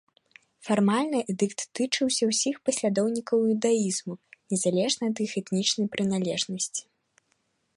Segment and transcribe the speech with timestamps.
[0.67, 4.13] Фармальна эдыкт тычыўся ўсіх паслядоўнікаў іўдаізму,
[4.55, 6.83] незалежна ад іх этнічнай прыналежнасці.